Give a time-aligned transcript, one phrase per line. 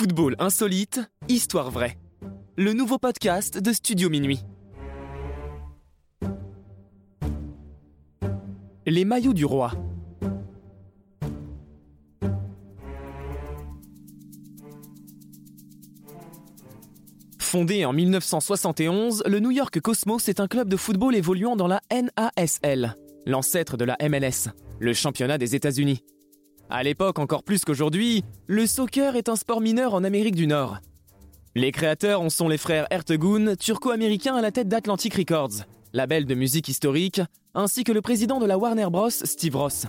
[0.00, 1.98] Football insolite, histoire vraie.
[2.56, 4.40] Le nouveau podcast de Studio Minuit.
[8.86, 9.72] Les maillots du roi.
[17.38, 21.82] Fondé en 1971, le New York Cosmos est un club de football évoluant dans la
[21.90, 22.96] NASL,
[23.26, 24.48] l'ancêtre de la MLS,
[24.78, 26.02] le championnat des États-Unis.
[26.72, 30.78] À l'époque, encore plus qu'aujourd'hui, le soccer est un sport mineur en Amérique du Nord.
[31.56, 36.34] Les créateurs en sont les frères Ertegun, turco-américains à la tête d'Atlantic Records, label de
[36.36, 37.20] musique historique,
[37.54, 39.86] ainsi que le président de la Warner Bros, Steve Ross.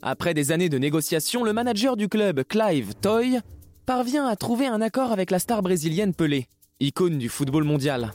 [0.00, 3.40] Après des années de négociations, le manager du club, Clive Toy,
[3.84, 6.46] parvient à trouver un accord avec la star brésilienne Pelé,
[6.78, 8.12] icône du football mondial.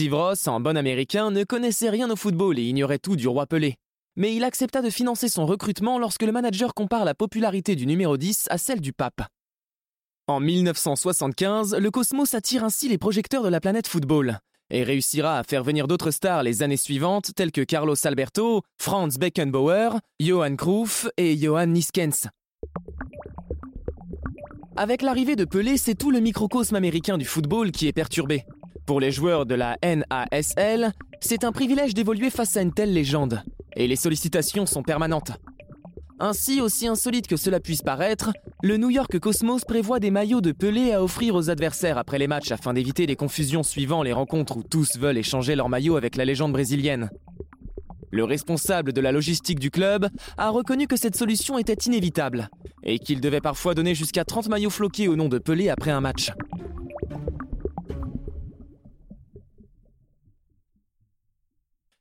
[0.00, 3.44] Steve Ross, en bon américain, ne connaissait rien au football et ignorait tout du roi
[3.44, 3.76] Pelé.
[4.16, 8.16] Mais il accepta de financer son recrutement lorsque le manager compare la popularité du numéro
[8.16, 9.20] 10 à celle du pape.
[10.26, 14.38] En 1975, le Cosmos attire ainsi les projecteurs de la planète football
[14.70, 19.18] et réussira à faire venir d'autres stars les années suivantes telles que Carlos Alberto, Franz
[19.18, 22.26] Beckenbauer, Johan Cruyff et Johan Niskens.
[24.76, 28.46] Avec l'arrivée de Pelé, c'est tout le microcosme américain du football qui est perturbé.
[28.90, 33.44] Pour les joueurs de la NASL, c'est un privilège d'évoluer face à une telle légende,
[33.76, 35.30] et les sollicitations sont permanentes.
[36.18, 38.32] Ainsi, aussi insolite que cela puisse paraître,
[38.64, 42.26] le New York Cosmos prévoit des maillots de Pelé à offrir aux adversaires après les
[42.26, 46.16] matchs afin d'éviter les confusions suivant les rencontres où tous veulent échanger leur maillot avec
[46.16, 47.10] la légende brésilienne.
[48.10, 52.50] Le responsable de la logistique du club a reconnu que cette solution était inévitable
[52.82, 56.00] et qu'il devait parfois donner jusqu'à 30 maillots floqués au nom de Pelé après un
[56.00, 56.32] match.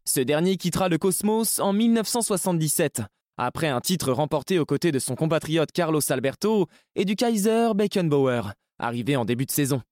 [0.10, 3.04] Ce dernier quittera le Cosmos en 1977,
[3.38, 6.66] après un titre remporté aux côtés de son compatriote Carlos Alberto
[6.96, 9.84] et du Kaiser Beckenbauer, arrivé en début de saison.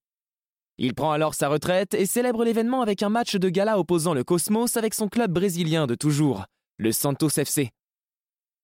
[0.80, 4.24] Il prend alors sa retraite et célèbre l'événement avec un match de gala opposant le
[4.24, 6.46] Cosmos avec son club brésilien de toujours,
[6.78, 7.70] le Santos FC.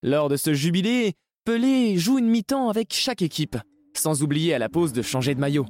[0.02, 1.14] Lors de ce jubilé,
[1.46, 3.58] Pelé joue une mi-temps avec chaque équipe,
[3.96, 5.68] sans oublier à la pause de changer de maillot.